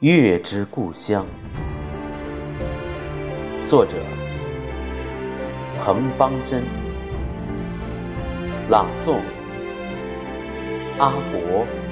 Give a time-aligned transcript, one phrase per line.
[0.00, 1.26] 月之故乡，
[3.64, 3.92] 作者：
[5.78, 6.62] 彭邦珍，
[8.68, 9.18] 朗诵：
[10.98, 11.85] 阿国。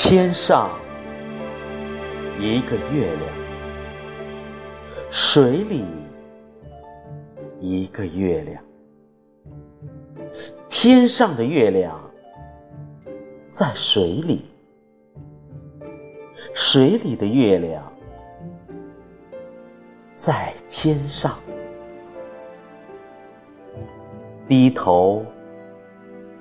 [0.00, 0.70] 天上
[2.38, 3.34] 一个月亮，
[5.10, 5.84] 水里
[7.60, 8.62] 一个月亮。
[10.68, 12.00] 天上的月亮
[13.48, 14.44] 在水里，
[16.54, 17.82] 水里的月亮
[20.14, 21.34] 在天上。
[24.46, 25.26] 低头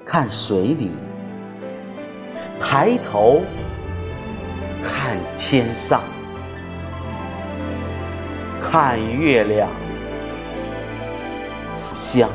[0.05, 0.91] 看水里，
[2.59, 3.43] 抬头
[4.83, 6.01] 看天上，
[8.61, 9.69] 看月亮
[11.73, 12.29] 香。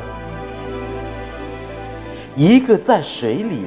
[2.35, 3.65] 一个在水里，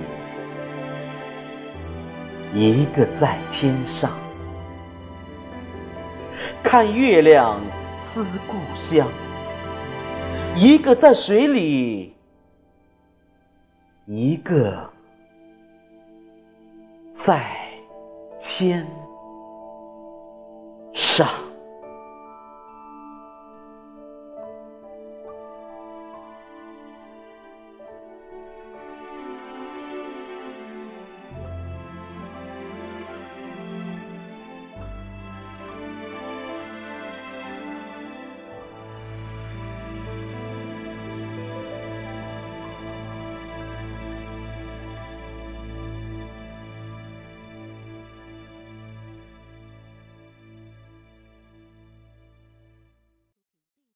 [2.52, 4.10] 一个在天上，
[6.62, 7.60] 看月亮
[7.98, 9.06] 思故乡。
[10.56, 12.16] 一个在水里，
[14.06, 14.90] 一个
[17.26, 17.44] 在
[18.38, 18.86] 天
[20.94, 21.45] 上。